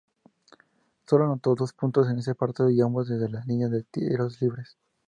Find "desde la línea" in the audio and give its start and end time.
3.07-3.67